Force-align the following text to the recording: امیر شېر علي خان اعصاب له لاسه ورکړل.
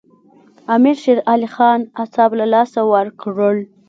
امیر 0.75 0.95
شېر 1.03 1.19
علي 1.31 1.47
خان 1.55 1.79
اعصاب 2.01 2.31
له 2.39 2.45
لاسه 2.53 2.79
ورکړل. 2.93 3.57